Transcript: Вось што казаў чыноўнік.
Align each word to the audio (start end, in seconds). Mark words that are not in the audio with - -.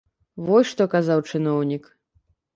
Вось 0.47 0.71
што 0.71 0.87
казаў 0.95 1.23
чыноўнік. 1.33 1.83